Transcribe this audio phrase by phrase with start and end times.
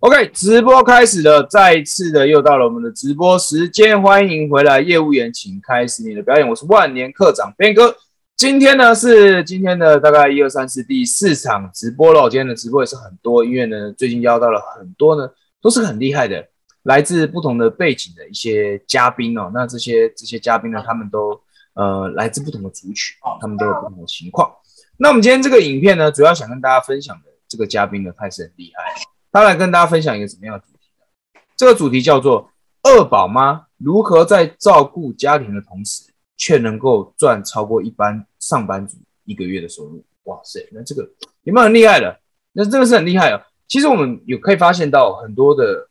[0.00, 6.48] OK，直播开始了，再一次的又到了我们的直播时间，欢迎回来，业务员，请开始你的表演。
[6.48, 7.94] 我是万年课长边哥，
[8.34, 12.30] 今天呢是今天的大概一二三四第四场直播了。
[12.30, 15.28] 今天的直播也是很多，因为呢最近邀到了很多呢
[15.60, 16.48] 都是很厉害的，
[16.84, 19.50] 来自不同的背景的一些嘉宾哦。
[19.52, 21.38] 那这些这些嘉宾呢，他们都
[21.74, 24.50] 呃来自不同的族群，他们都有不同的情况。
[24.96, 28.94] 那我们今天这个影片呢，主要想跟大家分享的这个嘉宾呢，他也是很厉害。
[29.32, 31.40] 他来跟大家分享一个什么样的主题呢？
[31.56, 32.50] 这个主题叫做
[32.82, 40.04] “二宝妈如何在照顾家庭的同时，却能够赚超过一般上班族一个月的收入”。
[40.24, 41.08] 哇塞，那这个
[41.44, 42.18] 有没有很厉害的？
[42.52, 43.40] 那真的是很厉害哦。
[43.68, 45.88] 其实我们有可以发现到很多的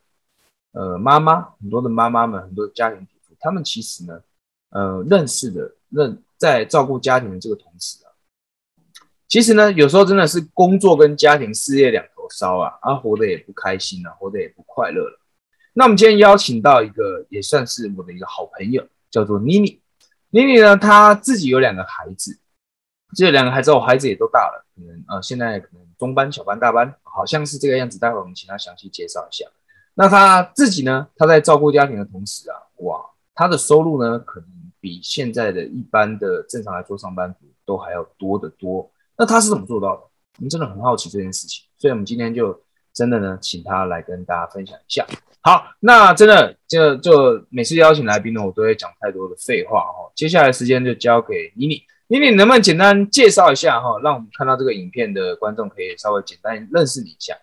[0.72, 4.20] 呃妈妈，很多的妈妈们，很多家庭主妇，他们其实呢，
[4.68, 8.12] 呃，认识的认在照顾家庭的这个同时啊，
[9.26, 12.04] 其实呢，有时候真的是工作跟家庭事业两。
[12.30, 15.20] 烧啊，啊，活得也不开心了，活得也不快乐了。
[15.72, 19.80] 那我们今天邀请到一个也算是我的一个好朋友，叫做妮妮。
[20.30, 22.38] 妮妮呢，她自己有两个孩子，
[23.16, 27.98] 这两个孩子，我孩子也都大了，可能呃，现在可能中班、小班、大班，好像是这个样子。
[27.98, 29.46] 待会我们请她详细介绍一下。
[29.94, 33.00] 那她自己呢，她在照顾家庭的同时啊，哇，
[33.34, 34.48] 她的收入呢，可能
[34.80, 38.90] 比现在的一般的正常来说上班族都还要多得多。
[39.16, 40.02] 那她是怎么做到的？
[40.38, 41.64] 我们真的很好奇这件事情。
[41.78, 45.06] 所以，我们今天就真的呢，请他来跟大家分享一下。
[45.42, 50.12] 好，那真的就就每次邀请来宾呢，我都会讲太多的废话哈。
[50.14, 57.34] 接下来时间就交给妮妮，妮妮能不能简单介绍一下哈，让我们看到这个影片的观众可以稍微简单认识你一下。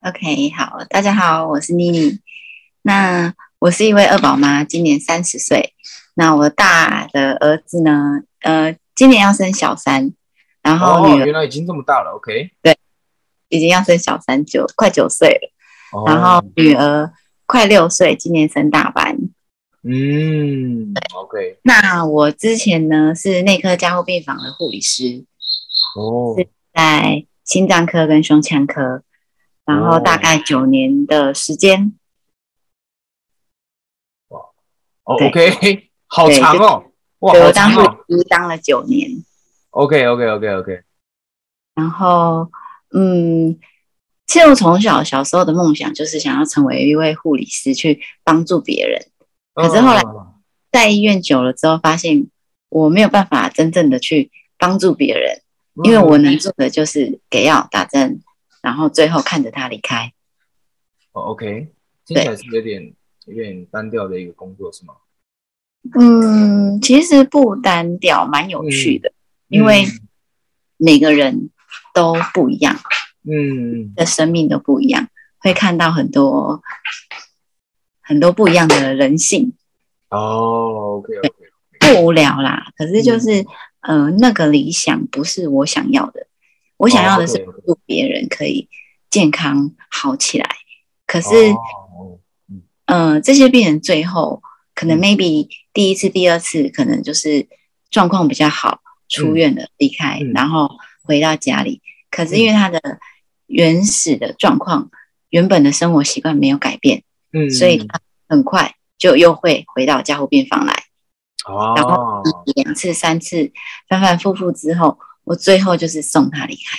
[0.00, 2.20] OK，好，大家好，我是妮妮。
[2.82, 5.74] 那我是一位二宝妈，今年三十岁。
[6.14, 10.14] 那我大的儿子呢，呃，今年要生小三，
[10.66, 12.12] 然后女儿原来已经这么大了。
[12.16, 12.76] OK，对。
[13.48, 16.04] 已经要生小三九，快九岁了。
[16.04, 17.12] 然后女儿
[17.46, 19.16] 快六岁，今年升大班。
[19.84, 21.60] 嗯，OK。
[21.62, 25.24] 那我之前呢是内科加护病房的护理师，
[25.96, 29.04] 哦，是在心脏科跟胸腔科，
[29.64, 31.92] 然后大概九年的时间。
[34.26, 34.40] 哇
[35.04, 36.86] ，OK， 好长哦。
[37.20, 39.24] 哇，我当护理师当了九年。
[39.76, 40.82] OK，OK，OK，OK。
[41.74, 42.50] 然后。
[42.94, 43.58] 嗯，
[44.26, 49.10] 其实我从小小时候的梦想就是想要成为一位护理师，去帮助别人。
[49.52, 50.02] 可是后来
[50.70, 52.28] 在医院久了之后，发现
[52.68, 55.42] 我没有办法真正的去帮助别人，
[55.84, 58.22] 因为我能做的就是给药、打针，
[58.62, 60.12] 然后最后看着他离开。
[61.12, 61.68] 哦，OK，
[62.06, 62.94] 听起来是有点
[63.26, 64.94] 有点单调的一个工作，是吗？
[65.98, 69.12] 嗯，其实不单调，蛮有趣的，
[69.48, 69.86] 因为
[70.76, 71.50] 每个人。
[71.92, 72.78] 都不一样，
[73.24, 75.08] 嗯，的生命都不一样，
[75.38, 76.62] 会看到很多
[78.02, 79.54] 很多不一样的人性。
[80.10, 81.30] 哦，OK OK，
[81.80, 82.70] 不无聊啦。
[82.76, 83.46] 可是就是，
[83.80, 86.26] 呃，那个理想不是我想要的，
[86.76, 88.68] 我想要的是帮助别人可以
[89.08, 90.46] 健康好起来。
[91.06, 91.54] 可是，
[92.84, 94.42] 嗯，这些病人最后
[94.74, 97.48] 可能 maybe 第一次、第二次可能就是
[97.90, 100.70] 状况比较好，出院了离开，然后。
[101.08, 102.80] 回到家里，可是因为他的
[103.46, 104.90] 原始的状况、
[105.28, 110.74] 原本的生活习惯没有改变，嗯，所以他很快就又会回到加护病房来。
[111.46, 112.24] 哦，然后
[112.56, 113.52] 两次、三次
[113.88, 116.76] 反反复复之后，我最后就是送他离开。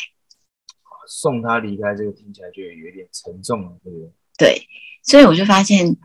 [1.07, 4.09] 送他离开，这个听起来就有点沉重了，对不对？
[4.37, 4.67] 对，
[5.03, 5.95] 所以我就发现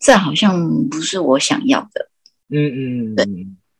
[0.00, 2.08] 这好像不是我想要的。
[2.48, 3.26] 嗯嗯嗯，对。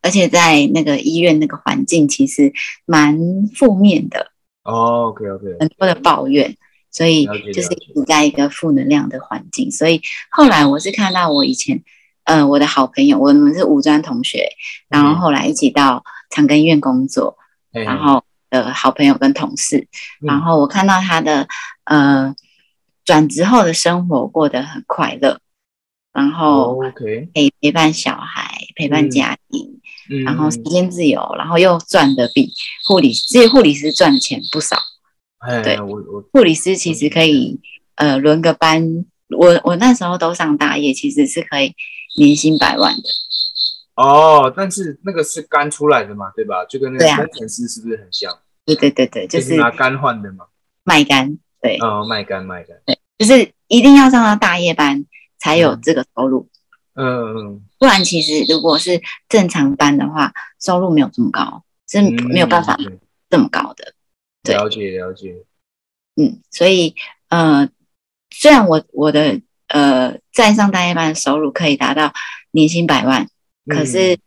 [0.06, 2.52] 而且在那个医院那个环境其实
[2.84, 3.18] 蛮
[3.52, 4.30] 负面的
[4.62, 6.56] 哦，OK OK，很多的抱怨，
[6.92, 9.68] 所以就是处在一个负能量的环境。
[9.72, 10.00] 所以
[10.30, 11.82] 后来我是看到我以前，
[12.22, 14.48] 呃，我的好朋友，我们是五专同学，
[14.88, 17.36] 然后后来一起到长庚医院工作，
[17.72, 19.88] 然后的好朋友跟同事，
[20.20, 21.48] 然后我看到他的
[21.82, 22.32] 呃
[23.04, 25.40] 转职后的生活过得很快乐，
[26.12, 26.78] 然后
[27.34, 29.80] 陪陪伴小孩，陪伴家庭。
[30.24, 32.52] 然后时间自由，然后又赚的比
[32.86, 34.76] 护理，这些护理师赚的钱不少。
[35.62, 37.60] 对，我我护理师其实可以
[37.96, 39.04] 呃轮个班，
[39.36, 41.74] 我我那时候都上大夜，其实是可以
[42.18, 43.02] 年薪百万的。
[43.94, 46.64] 哦，但是那个是肝出来的嘛，对吧？
[46.64, 48.36] 就跟那个工程师是不是很像？
[48.64, 50.46] 对对对对，就是拿肝换的嘛。
[50.84, 51.78] 卖肝，对。
[51.78, 55.04] 哦，卖肝卖肝，对，就是一定要上到大夜班
[55.38, 56.48] 才有这个收入。
[56.50, 56.55] 嗯
[56.98, 62.78] 嗯，不然其实如果是正常班的话，收入没有这么高，是没有办法
[63.28, 63.92] 这么高的。
[64.44, 65.36] 了解了解。
[66.14, 66.94] 嗯，所以
[67.28, 67.68] 呃，
[68.30, 72.12] 虽然我我的呃在上大夜班的收入可以达到
[72.52, 73.28] 年薪百万，
[73.66, 74.18] 可是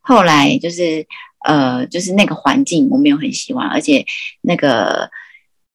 [0.00, 1.06] 后来就是
[1.44, 4.04] 呃就是那个环境我没有很喜欢，而且
[4.40, 5.10] 那个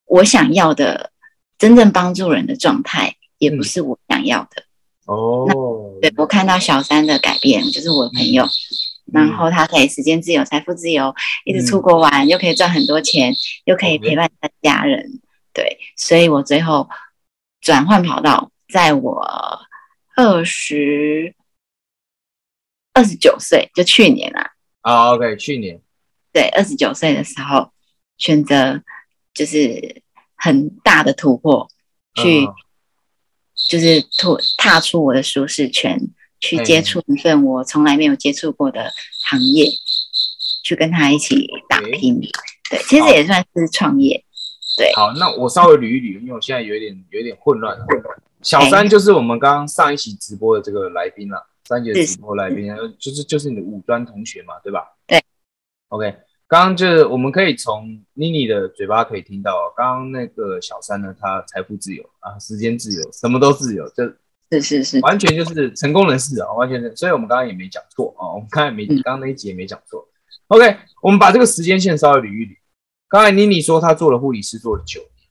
[0.05, 1.11] 我想要的
[1.57, 4.63] 真正帮助人的状态也不是我想要的。
[5.05, 8.45] 哦，对我看到小三的改变，就是我的朋友，
[9.11, 11.13] 然后他可以时间自由、财富自由，
[11.45, 13.33] 一直出国玩，又可以赚很多钱，
[13.65, 15.19] 又可以陪伴他家人。
[15.53, 16.89] 对，所以我最后
[17.61, 19.25] 转换跑道，在我
[20.15, 21.33] 二十
[22.93, 24.51] 二十九岁，就去年啊。
[24.81, 25.81] 啊，OK，去年。
[26.31, 27.71] 对，二十九岁的时候
[28.17, 28.81] 选择
[29.33, 30.03] 就是
[30.35, 31.67] 很大的突破，
[32.15, 32.47] 去
[33.69, 35.99] 就是突踏出我的舒适圈，
[36.39, 38.91] 去接触一份我从来没有接触过的
[39.23, 39.69] 行业，
[40.63, 42.19] 去跟他一起打拼。
[42.69, 44.23] 对，其实也算是创业。
[44.77, 47.75] 对，好，那我稍微捋一捋，因为我现在有一点有一点混乱。
[48.43, 52.67] 小三就是我们刚刚上一期直播的这个来宾了，三节直播来宾，
[52.99, 54.95] 就是就是你的五专同学嘛，对吧？
[55.07, 55.21] 对。
[55.87, 56.13] OK，
[56.47, 64.05] 刚刚就是我们可以从妮妮的嘴巴可以听到，刚刚那个小三呢，他财富自由啊，时间自由，什么都自由，就
[64.51, 66.95] 是是是，完全就是成功人士啊，完全是。
[66.95, 70.07] 所以我们刚刚也没讲错啊，我们刚才没刚刚那一集也没讲错。
[70.47, 72.55] OK，我们把这个时间线稍微捋一捋。
[73.09, 75.29] 刚才妮妮说她做了护理师做了九年，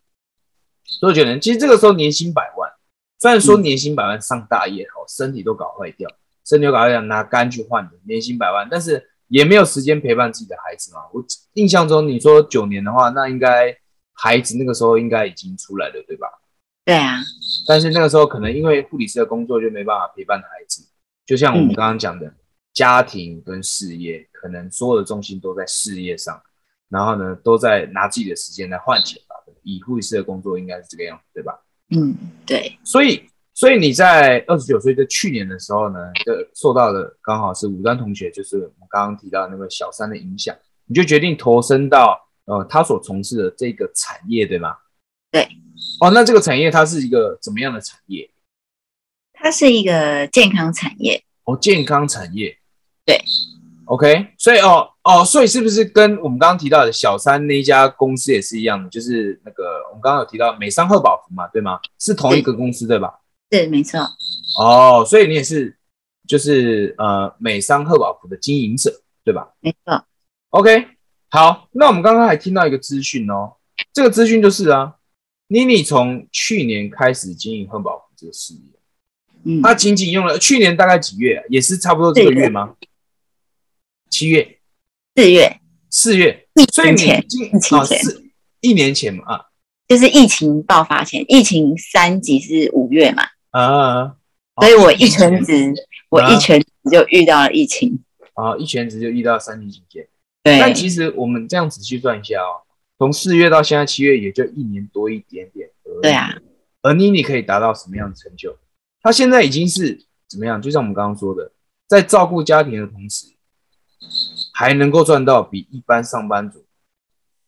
[1.01, 2.71] 做九年，其实这个时候年薪百万，
[3.19, 6.11] 虽然说年薪百万上大夜好，身体都搞坏掉，
[6.45, 11.01] 身体都搞坏掉，拿肝去换的，年薪百万，但是也没有时间陪伴自己的孩子嘛。
[11.13, 11.25] 我
[11.55, 13.77] 印象中你说九年的话，那应该
[14.13, 16.27] 孩子那个时候应该已经出来了，对吧？
[16.85, 17.19] 对啊。
[17.67, 20.87] 但是那个时候可能因为护理师的工作就没办法陪伴孩子，
[21.25, 22.33] 就像我们刚刚讲的，
[22.73, 26.41] 家庭跟事业，可能所有的重心都在事业上。
[26.89, 29.35] 然后呢，都在拿自己的时间来换钱吧。
[29.65, 31.59] 以护理师的工作应该是这个样子，对吧？
[31.91, 32.79] 嗯，对。
[32.85, 40.55] 所以，所以你在二十九岁，就去年的时候呢，就受到的刚好是五端同学，就是我们刚刚提到那个小三的影响，
[40.85, 44.77] 你就决定投身到呃他所从事的这个产业，对吗？
[45.31, 45.49] 对。
[46.01, 48.29] 哦，那这个产业它是一个怎么样的产业？
[49.33, 51.25] 它是一个健康产业。
[51.45, 52.59] 哦，健康产业。
[53.07, 53.19] 对。
[53.87, 58.91] OK，所以哦哦，所以是不是跟我们刚刚提到的小三那一家公司也是一样的？
[58.91, 61.81] 就是那个我们刚刚有提到美商贺宝福嘛，对吗？
[61.99, 63.19] 是同一个公司对吧？
[63.49, 64.01] 对，没错。
[64.59, 65.77] 哦，所以你也是
[66.27, 69.55] 就是呃美商赫宝福的经营者对吧？
[69.61, 70.05] 没错。
[70.51, 70.87] OK，
[71.31, 73.55] 好，那我们刚刚还听到一个资讯哦，
[73.93, 74.95] 这个资讯就是啊，
[75.49, 78.61] 妮妮从去年开始经营赫宝福这个事业，
[79.45, 81.45] 嗯，她仅仅用了去年大概几月？
[81.49, 82.75] 也是差不多这个月吗？
[84.09, 84.59] 七月、
[85.15, 85.61] 四月、
[85.91, 88.01] 四月，所以前疫情前，
[88.61, 89.41] 一年前嘛啊，
[89.87, 93.25] 就是疫情爆发前，疫情三级是五月嘛
[93.61, 94.17] 啊，
[94.61, 95.73] 所以我一全职，
[96.11, 98.03] 我一全职就遇到了疫情
[98.35, 100.09] 啊，一全职就遇到三级警戒。
[100.43, 102.63] 对，但其实我们这样仔细算一下哦，
[102.99, 105.71] 从四月到现在七月，也就一年多一点点。
[106.03, 106.35] 对啊，
[106.83, 108.57] 而妮妮可以达到什么样的成就？
[109.03, 110.61] 她现在已经是怎么样？
[110.61, 111.53] 就像我们刚刚说的，
[111.87, 113.27] 在照顾家庭的同时。
[114.53, 116.65] 还能够赚到比一般上班族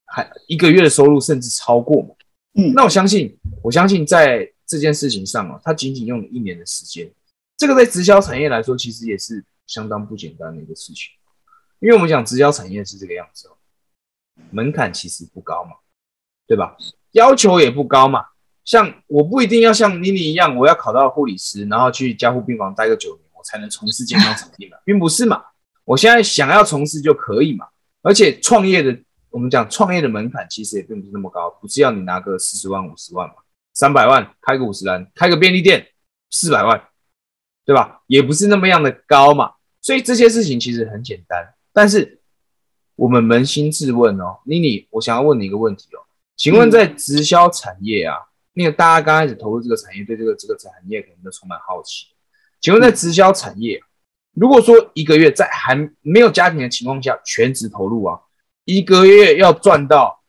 [0.07, 2.09] 还一个月的收入，甚至超过嘛？
[2.55, 7.11] 嗯，那我相信，我相信在这件事情上啊，他仅仅用了一年的时间，
[7.57, 11.11] 这个在直销产业来说，其实也是相当不简单的一个事情。
[11.81, 13.57] 因为我们讲直销产业是这个样子哦，
[14.51, 15.71] 门槛其实不高嘛，
[16.47, 16.77] 对吧？
[17.13, 18.27] 要求也不高嘛。
[18.65, 25.43] 像我不一定要像妮妮一样，我要考到护理师，然后去加护病房待个九年，我才能从事健康产业嘛，并不是嘛。
[25.85, 27.67] 我现在想要从事就可以嘛，
[28.03, 28.95] 而且创业的，
[29.31, 33.37] 我们讲创业的门槛其实也并不是那么高，不是要你拿个四十万、五十万嘛，
[33.79, 35.87] 三百万开个五十单，开个便利店
[36.31, 36.89] 四百万，
[37.65, 38.03] 对吧？
[38.09, 41.55] 也不是那么样的高嘛，所以这些事情其实很简单。
[41.73, 42.21] 但是
[42.97, 46.03] 我们扪心自问哦，妮妮，我想要问你一个问题哦，
[46.37, 48.17] 请问在直销产业啊，
[48.55, 52.07] 那个大家刚开始投入这个产业，对这个这个产业可能都充满好奇，
[52.61, 53.81] 请问在直销产业。
[54.33, 58.19] 如果说一个月在还没有家庭的情况下全职投入啊，
[58.65, 60.21] 一个月要赚到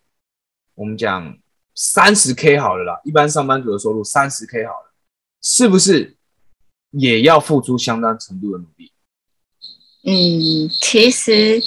[0.75, 1.35] 我们讲
[1.81, 4.93] 三十 K 好了啦，一般上班族的收入三十 K 好了，
[5.41, 6.17] 是不是
[6.91, 8.91] 也要付出相当程度的努力？
[10.03, 11.62] 嗯，其实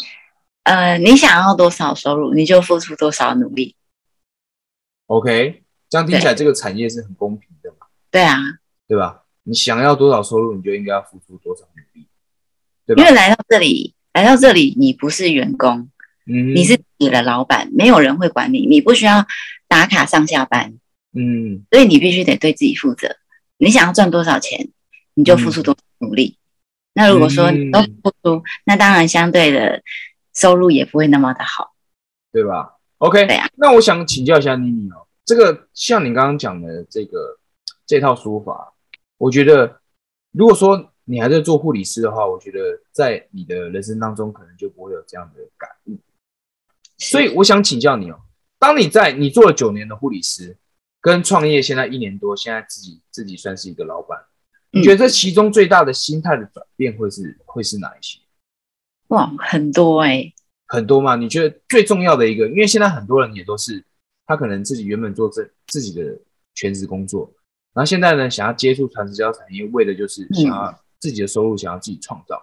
[0.64, 3.74] 呃，你想要多少收入，你就付出多少努力。
[5.06, 7.86] OK，这样听起来这个产业是很公平的嘛？
[8.10, 8.36] 对啊，
[8.86, 9.22] 对吧？
[9.44, 12.06] 你想要多少收入，你就应该要付出多少努力。
[12.94, 15.88] 因为来到这里，来到这里，你不是员工，
[16.26, 19.26] 嗯，你是你的老板，没有人会管你，你不需要
[19.72, 20.78] 打卡上下班，
[21.14, 23.16] 嗯，所以你必须得对自己负责。
[23.56, 24.68] 你想要赚多少钱，
[25.14, 26.36] 你就付出多少努力。
[26.92, 29.82] 那如果说你都付出，那当然相对的
[30.34, 31.72] 收入也不会那么的好，
[32.30, 33.48] 对吧？OK，对啊。
[33.54, 37.38] 那我想请教一下妮妮哦，这个像你刚刚讲的这个
[37.86, 38.74] 这套说法，
[39.16, 39.80] 我觉得
[40.32, 42.58] 如果说你还在做护理师的话，我觉得
[42.92, 45.98] 在你的人生当中可能就不会有这样的感悟。
[46.98, 48.20] 所以我想请教你哦，
[48.62, 50.56] 当你在你做了九年的护理师，
[51.00, 54.16] 跟创业现在一年多，现在自己自己算是一个老板。
[54.70, 58.20] 你觉得这其中最大的心态的转变会是会是哪一些？
[59.08, 60.32] 哇，很多哎，
[60.68, 61.16] 很多嘛。
[61.16, 63.84] 你觉得最重要的一个，因为现在很多人也都是
[64.26, 66.16] 他可能自己原本做这自己的
[66.54, 67.34] 全职工作，
[67.74, 72.40] 然后现在呢想要接触传直销产业，为的就是想要自己的收入，想要自己创造。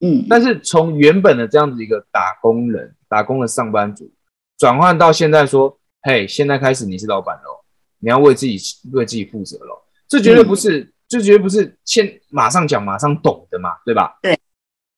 [0.00, 4.12] 嗯，但是从原本的这样子一个打工人、打工的上班族，
[4.58, 7.64] 转换到现在说，嘿，现在开始你是老板喽，
[7.98, 8.58] 你要为自己
[8.92, 10.92] 为自己负责喽，这绝对不是。
[11.08, 14.18] 这绝对不是现马上讲马上懂的嘛，对吧？
[14.20, 14.36] 对，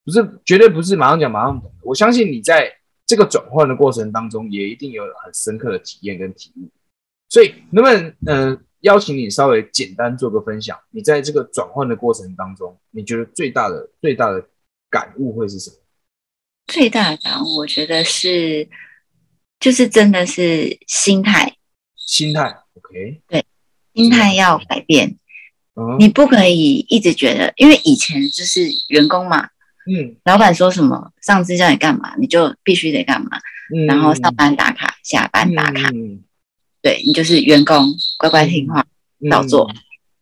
[0.07, 1.77] 不是绝对不是马上讲马上懂的。
[1.83, 2.73] 我相信你在
[3.05, 6.71] 这个转换的过程当中，也一定有很深刻的体验跟体悟。
[7.29, 10.81] 所以，能不能嗯邀请你稍微简单做个分享？
[10.93, 14.43] 你在这个转换的过程当中，你觉得最大的最大的
[14.89, 15.77] 感悟会是什么？
[16.69, 18.67] 最大的感悟，我觉得是
[19.61, 21.55] 就是真的是心态，
[21.97, 22.43] 心态
[22.75, 23.45] OK，对，
[23.95, 25.17] 心态要改变。
[25.99, 29.49] 你不可以一直觉得，因为以前就是员工嘛，
[29.87, 33.31] 嗯，老板说什么，上司叫你干嘛，你就必须得干嘛，
[33.73, 35.93] 嗯，然后上班打卡，下班打卡，
[36.83, 38.85] 对你就是员工，乖乖听话，
[39.31, 39.71] 照做，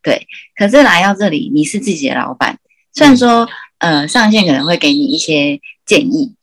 [0.03, 0.27] 对。
[0.57, 2.59] 可是来到这里，你是自己的老板，
[2.93, 6.35] 虽然说，呃，上线可能会给你一些建议，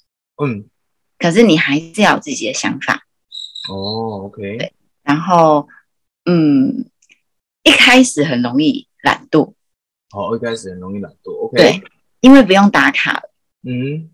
[0.43, 0.65] 嗯，
[1.23, 3.07] 可是你还是要有自己的想法。
[3.69, 5.69] 哦，OK，对，然后，
[6.25, 6.89] 嗯，
[7.63, 8.89] 一开始很容易。
[9.03, 9.53] 懒惰，
[10.11, 11.33] 好，一开始很容易懒惰。
[11.45, 11.81] OK，对，
[12.21, 13.33] 因为不用打卡了。
[13.63, 14.09] 嗯，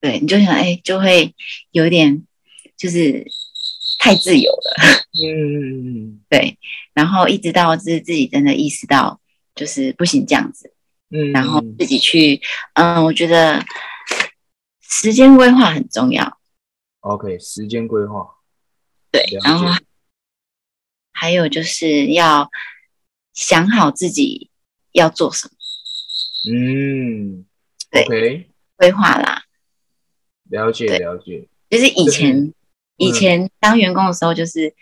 [0.00, 1.34] 对，你就想，哎，就会
[1.72, 2.26] 有点
[2.76, 3.26] 就是
[3.98, 5.04] 太自由了。
[5.26, 6.58] 嗯， 对。
[6.94, 9.20] 然后一直到自自己真的意识到，
[9.54, 10.72] 就是不行这样子。
[11.10, 11.32] 嗯。
[11.32, 12.40] 然后自己去，
[12.72, 13.62] 嗯，我觉得
[14.80, 16.39] 时间规划很重要。
[17.00, 18.36] OK，时间规划。
[19.10, 19.66] 对，然后
[21.12, 22.50] 还有就是要。
[23.32, 24.50] 想好自己
[24.90, 25.54] 要做什么，
[26.52, 27.46] 嗯，
[27.90, 29.44] 对，规划啦，
[30.50, 31.48] 了解了解。
[31.70, 32.52] 就是以前
[32.96, 34.74] 以前当员工的时候，就是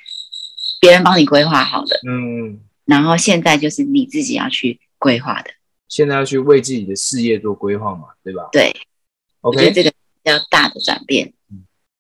[0.81, 5.51] 别人帮你规划好的，嗯，然后现在就是你自己要去规划的。
[5.87, 8.49] 现在要去为自己的事业做规划嘛，对吧？
[8.51, 8.75] 对
[9.43, 11.35] ，OK，这个比较大的转变。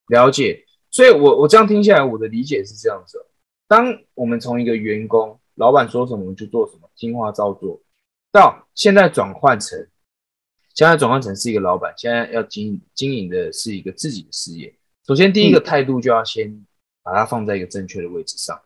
[0.09, 0.65] 了解。
[0.91, 3.25] 所以，我我这样听下来，我的理解是这样子：
[3.67, 5.39] 当我们从一个员工。
[5.59, 7.83] 老板说什么我们就做什么，听话照做。
[8.31, 9.77] 到现在转换成，
[10.73, 14.73] 现在转换成是一个老板，现在要经营经营的是一个自己的事业。
[15.05, 16.65] 首先，第一个态度就要先
[17.03, 18.57] 把它放在一个正确的位置上，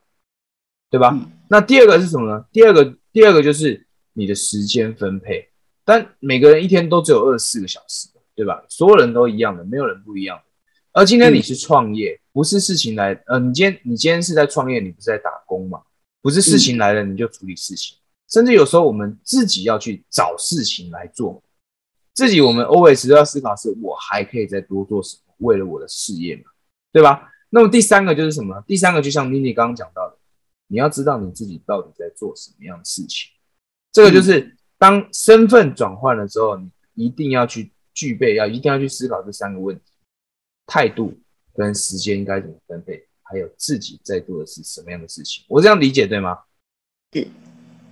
[0.90, 1.18] 对吧？
[1.48, 2.44] 那第二个是什么呢？
[2.52, 5.48] 第二个，第二个就是你的时间分配。
[5.86, 8.62] 但每个人一天都只有二十四个小时，对吧？
[8.68, 10.44] 所有人都一样的，没有人不一样的。
[10.92, 15.82] 而今天你是创业，不是事情来，呃，你今天你今天是在创业，你不是在打工嘛？
[16.20, 17.96] 不是事情来了你就处理事情，
[18.28, 21.42] 甚至有时候我们自己要去找事情来做，
[22.14, 26.44] 自己我们 always 都要思考，是我还可以再多做什么，为了我的事业嘛，
[26.92, 27.28] 对吧？
[27.48, 28.62] 那么第三个就是什么？
[28.66, 30.18] 第三个就像妮妮刚刚讲到的，
[30.68, 33.30] 你要知道你自己到底在做什么样的事情，
[33.90, 36.70] 这个就是当身份转换了之后，你
[37.06, 39.91] 一定要去具备，要一定要去思考这三个问题：
[40.72, 41.12] 态度
[41.54, 43.06] 跟时间应该怎么分配。
[43.24, 45.44] 还有自己在做的是什么样的事情？
[45.48, 46.38] 我这样理解对吗？
[47.12, 47.26] 是。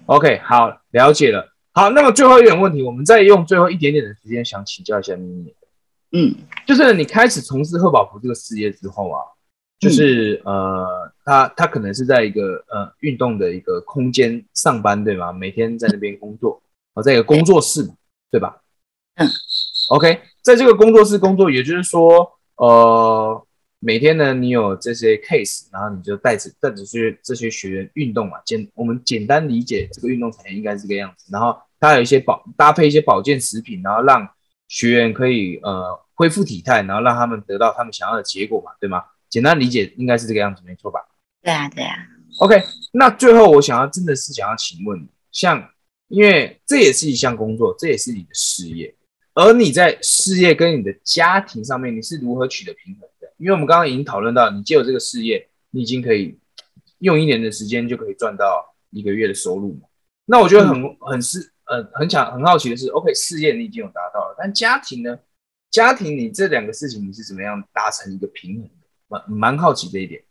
[0.06, 1.52] OK，好，了解了。
[1.72, 5.54] 好，那么最后一点问题，我们再用最后一点点的时间，想请教一下咪咪。
[6.12, 6.34] 嗯，
[6.66, 9.20] 就是你开始从事贺宝福这个事业之后啊，
[9.78, 15.32] 就是呃，他他可能是在一个呃运动的一个空间上班，对吗？
[15.32, 16.60] 每天在那边工作，
[16.94, 17.88] 啊，在一个工作室，
[18.30, 18.60] 对吧？
[19.14, 19.28] 嗯。
[19.90, 23.46] OK，在这个工作室工作，也就是说，呃。
[23.82, 28.36] 每天呢，你有这些 case，然后你就带着带着这些这些学员运动嘛。
[28.44, 31.30] 简我们简单理解这个运动产业应该是这个样子。
[31.32, 34.28] 然后它有一些保搭配一些保健食品，然后让
[34.68, 39.02] 学员可以呃恢复体态，然后让他们得到他们想要的结果嘛，对吗？
[39.30, 41.00] 简单理解应该是这个样子，没错吧？
[41.42, 41.96] 对啊，对啊。
[42.40, 42.62] OK，
[42.92, 45.66] 那最后我想要真的是想要请问，像
[46.08, 48.94] 因为这也是一项工作，这也是你的事业，
[49.40, 53.32] 而你在事业跟你的家庭上面，你是如何取得平衡的？
[53.38, 56.38] 因为我们刚刚已经讨论到，你借有这个事业，你已经可以
[56.99, 59.88] 用一年的时间就可以赚到一个月的收入嘛。
[60.26, 65.18] 那我觉得很很是呃很想很好奇的是，OK，事业你已经有达到了，但家庭呢？
[65.70, 68.87] 家庭你这两个事情你是怎么样达成一个平衡的？
[69.09, 70.23] 蛮蛮好奇这一点。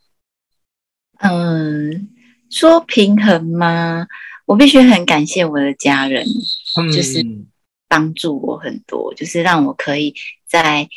[1.19, 2.09] 嗯，
[2.49, 4.05] 说平衡吗？
[4.45, 6.25] 我必须很感谢我的家人，
[6.91, 7.25] 就是
[7.89, 10.15] 帮助我很多，就是让我可以
[10.47, 10.87] 在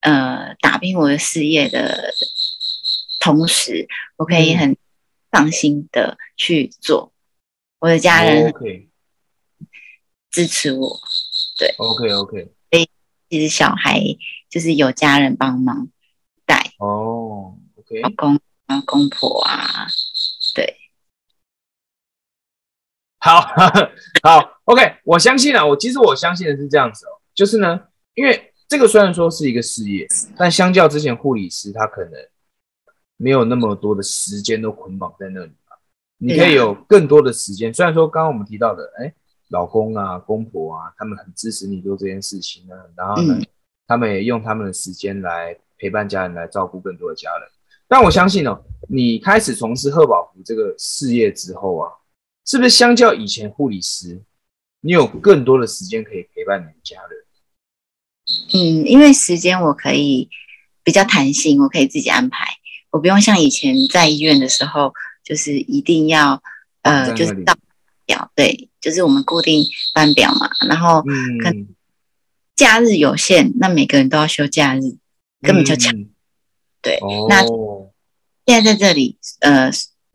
[0.00, 2.14] 呃打拼我的事业的
[3.20, 3.86] 同时，
[4.16, 4.76] 我可以很
[5.30, 7.12] 放心的去做。
[7.80, 8.54] 我的家人
[10.30, 11.00] 支持我，
[11.58, 12.52] 对，OK OK。
[12.70, 12.88] 所以
[13.28, 14.00] 其实小孩
[14.48, 15.88] 就是有家人帮忙
[16.46, 19.88] 带哦，OK，老公啊，公婆啊，
[20.54, 20.78] 对。
[23.22, 23.40] 好
[24.24, 27.80] 好，OK，我相信啊，我其实我相信的是这样子哦，就是呢，
[28.14, 32.12] 因为这个虽然说是一个事业，但相较之前护理师，他可能
[33.16, 35.52] 没有那么多的时间都捆绑在那里。
[36.18, 39.12] 你可以有更多的时间，虽然说刚刚我们提到的，哎，
[39.50, 43.40] 老公啊、公婆啊，他们很支持你做这件事情呢，然后呢，
[43.86, 47.48] 他们也用他们的时间来陪伴家人，来照顾更多的家人。
[47.86, 51.90] 但我相信哦，你开始从事贺宝福这个事业之后啊，
[52.44, 54.22] 是不是相较以前护理师，
[54.80, 57.18] 你有更多的时间可以陪伴你的家人？
[58.54, 60.28] 嗯，因为时间我可以
[60.82, 62.46] 比较弹性，我可以自己安排，
[62.90, 64.92] 我不用像以前在医院的时候。
[65.24, 66.42] 就是一定要，
[66.82, 67.56] 呃，就是到
[68.04, 70.50] 表，对，就是我们固定班表嘛。
[70.68, 71.68] 然后，嗯，
[72.56, 74.80] 假日有限，那每个人都要休假日，
[75.40, 75.94] 根本就抢。
[76.82, 77.46] 对，那
[78.46, 79.70] 现在在这里，呃，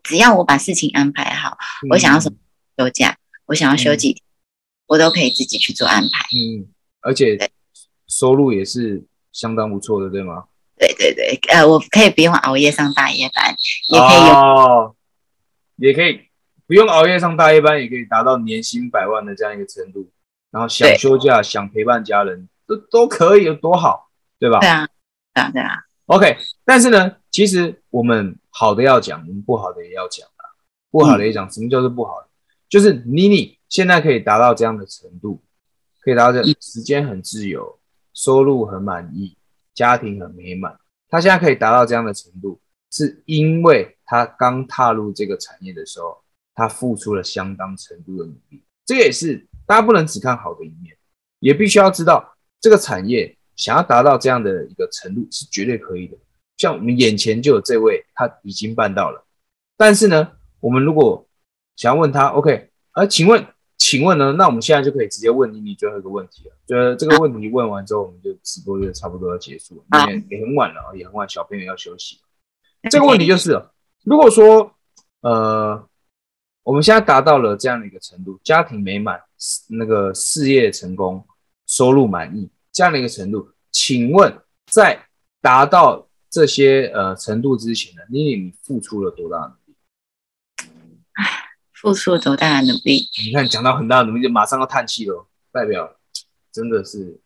[0.07, 1.57] 只要我把事情安排好，
[1.89, 2.37] 我想要什么
[2.77, 4.23] 休假，我想要休几天，
[4.87, 6.25] 我都可以自己去做安排。
[6.31, 6.71] 嗯，
[7.01, 7.37] 而且
[8.07, 10.45] 收入也是相当不错的，对吗？
[10.77, 13.53] 对对对，呃，我可以不用熬夜上大夜班，
[13.89, 14.95] 也可以有。
[15.75, 16.21] 也可以
[16.65, 20.09] 不用熬夜上大夜班，也可以达到年薪百万的这样一个程度。
[20.51, 24.60] 然后想休假、想陪伴家人，都都可以，有多好，对吧？
[24.60, 24.88] 对啊，
[25.34, 25.84] 对啊，对啊。
[26.05, 30.43] OK，但是呢，其实我们好的要讲，我们不好的也要讲啊。
[30.89, 32.28] 不好的也讲，什么叫做不好的？
[32.67, 35.43] 就是妮妮现在可以达到这样的程度，
[36.02, 37.78] 可以达到这样时间很自由，
[38.15, 39.38] 收入很满意，
[39.76, 40.76] 家庭很美满。
[41.08, 42.60] 他现在可以达到这样的程度。
[42.89, 46.17] 是因为他刚踏入这个产业的时候，
[46.56, 48.63] 他付出了相当程度的努力。
[48.86, 50.98] 这也是大家不能只看好的一面，
[51.39, 56.17] 也必须要知道这个产业想要达到这样的一个程度是绝对可以的。
[56.58, 59.24] 像我们眼前就有这位，他已经办到了。
[59.78, 61.26] 但是呢，我们如果
[61.76, 63.46] 想要问他，OK，呃，请问，
[63.78, 64.34] 请问呢？
[64.34, 66.56] 那我们现在就可以直接问你你最后一个问题了。
[66.65, 72.20] 就这个问题问完之后，我们就直播就差不多要结束了，因为也很晚了，也很晚，小朋友要休息。
[72.89, 73.62] 这个问题就是，
[74.04, 74.72] 如果说，
[75.22, 75.88] 呃，
[76.63, 79.22] 我们现在达到了这样的一个程度，家庭美满，
[79.70, 81.24] 那个事业成功，
[81.67, 84.36] 收入满意这样的一个程度，请问
[84.72, 85.00] 在
[85.39, 89.75] 达到这些呃程度之前呢，妮妮你付出了多大的努力？
[91.73, 93.07] 付出了多大的努力？
[93.25, 95.97] 你看讲到很大的努力，就马上要叹气了，代表
[96.51, 97.21] 真的是，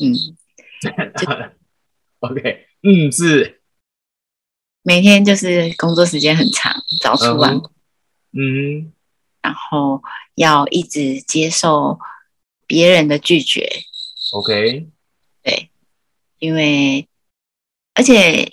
[0.00, 0.36] 嗯，
[2.20, 3.60] OK，嗯是。
[4.82, 7.60] 每天就是工作时间很长，早出晚，
[8.32, 8.92] 嗯，
[9.42, 10.02] 然后
[10.34, 11.98] 要一直接受
[12.66, 13.68] 别人的拒绝。
[14.32, 14.88] OK，
[15.42, 15.70] 对，
[16.38, 17.07] 因为
[17.98, 18.48] 而且，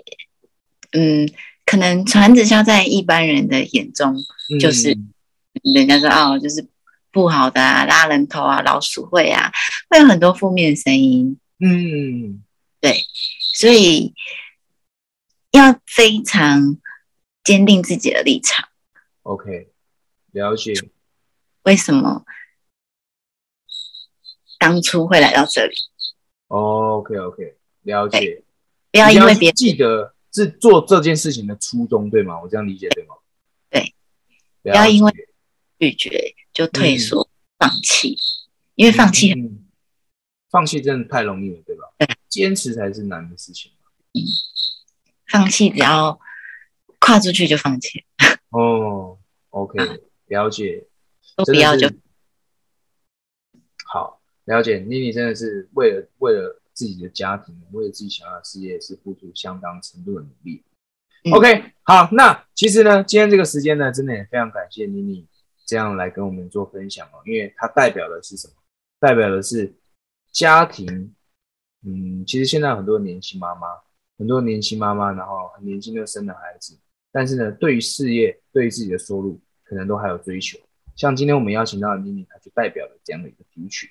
[0.94, 1.30] 嗯，
[1.66, 4.16] 可能传直销在一般人的眼中，
[4.60, 4.98] 就是
[5.62, 6.68] 人家说哦，就是
[7.12, 9.52] 不好的啊，拉人头啊，老鼠会啊，
[9.90, 11.40] 会有很多负面声音。
[11.60, 12.44] 嗯，
[12.82, 13.06] 对，
[13.54, 14.14] 所以。
[15.52, 16.76] 要非常
[17.42, 18.68] 坚定自己的立场。
[19.24, 19.70] OK，
[20.34, 20.74] 了解。
[21.64, 22.26] 为什么
[24.60, 25.74] 当初会来到这里
[26.50, 28.44] ？OK，OK，了解。
[28.96, 32.40] 不要因为别记得是做这件事情的初衷，对吗？
[32.42, 33.16] 我这样理解对吗？
[33.70, 33.94] 对。
[34.64, 35.14] 不要因为
[35.78, 37.30] 拒绝就退缩、
[37.60, 38.18] 放弃，
[38.76, 39.34] 因为放弃，
[40.50, 41.84] 放弃真的太容易了，对吧？
[42.30, 43.70] 坚持才是难的事情。
[44.14, 44.24] 嗯。
[45.28, 46.18] 放弃，只要
[47.00, 48.06] 跨出去就放弃。
[48.52, 49.18] 哦
[49.50, 49.78] ，OK，
[50.28, 50.88] 了解。
[51.36, 51.92] 都不要就
[53.84, 54.78] 好，了解。
[54.88, 60.64] 妮妮真的是为了为了自己的家庭，为了自己想要的事业，是付出相当程度的努力。
[61.32, 65.28] OK，好，那其实呢，今天这个时间呢，真的也非常感谢妮妮
[65.66, 68.54] 这样来跟我们做分享哦，因为它代表的是什么？
[69.00, 69.74] 代表的是
[70.32, 71.16] 家庭。
[71.84, 73.68] 嗯，其实现在很多年轻妈妈。
[74.18, 76.80] 很多年轻妈妈，然后很年轻就生了孩子，
[77.12, 80.58] 但是呢，对于事业、对于自己的收入，可能都还有追求。
[80.96, 83.90] 像今天我们邀请到的妮妮，她就代表了这样的一个族群，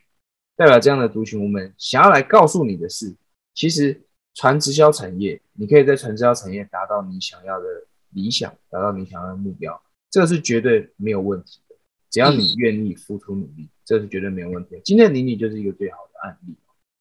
[0.57, 3.15] 代表这样的族群，我们想要来告诉你的是，
[3.55, 4.01] 其实
[4.35, 7.67] 传直销产业，你可以在传直销产业达到你想要的
[8.11, 11.77] 理想，达到你想要的目标，这个是绝对没有问题的。
[12.11, 14.81] 只要你愿意付出努力，这是绝对没有问题的。
[14.85, 16.55] 今天的妮妮就是一个最好的案例。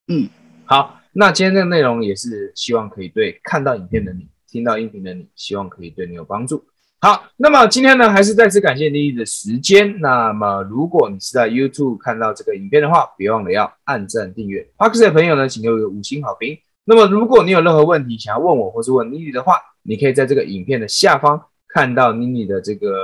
[0.08, 0.30] 嗯，
[0.66, 6.66] 好，那今天的内容也是希望可以对看到影片的你、听到音频的你，希望可以对你有帮助。
[7.04, 10.00] 好，那么今天呢，还是再次感谢妮妮的时间。
[10.00, 14.62] 那么如果你是在 YouTube 看到这个影片的话，别忘了要按赞订阅。
[14.78, 16.58] p a r k 的朋友呢，请给我一个五星好评。
[16.86, 22.96] 那么如果你有任何问题想要问我，或是问妮妮的话，你可以在这个影片的下方看到妮妮的这个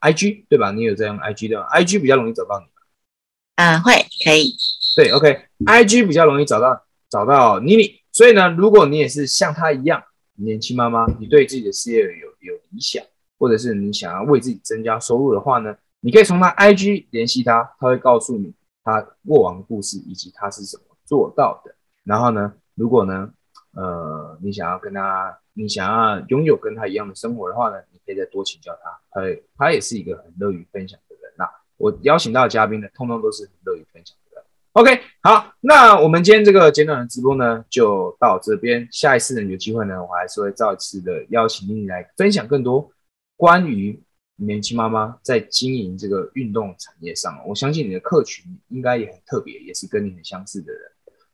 [0.00, 0.70] IG，对吧？
[0.70, 2.64] 你有在用 IG 的，IG 比较容易找到你。
[3.56, 3.92] 嗯，会
[4.24, 4.56] 可以。
[4.96, 10.02] 对，OK，IG 比较容易找到找到妮妮，所以呢，如果你也是像她一样
[10.36, 12.08] 年轻妈妈，你对自己的事业有
[12.40, 13.04] 有理想，
[13.38, 21.74] 或者是你想要为自己增加收入的话呢，你可以从他 IG 联系他，他会告诉你他过往的故事以及他是怎么做到的。
[22.04, 23.30] 然后呢，如果呢，
[23.72, 31.32] 呃，你想要跟他，你想要拥有跟他一样的生活的话呢，你可以再多请教她，她她也是一个很乐于分享的人。
[31.36, 34.44] 那我邀请到的嘉宾呢，通通都是很乐于分享的。
[34.74, 38.86] OK，好，那我们今天这个简短的直播呢，就到这边。
[38.90, 42.90] 下一次呢，有机会呢，我还是会再次的邀请你来分享更多
[43.36, 44.00] 关于
[44.36, 47.40] 年轻妈妈在经营这个运动产业上。
[47.46, 50.82] 我相信你的客群应该也很特别，也是跟你很相似的人，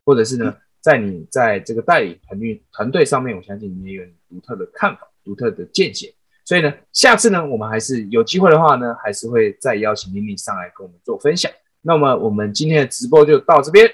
[0.05, 6.15] 或者是呢，在你在这个代理团队团队上面，我相信你也有独特的看法、独特的见解。
[6.45, 11.51] 所以呢，下次呢，我们还是有机会的话呢，还是会再邀请妮妮上来跟我们做分享。
[11.83, 13.89] 那么我们今天的直播就到这边，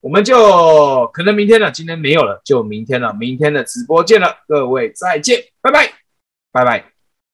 [0.00, 5.92] 我们就可能明天了，今天没有了，就明天了，明天的直播见了，各位再见，拜拜，
[6.50, 6.89] 拜拜。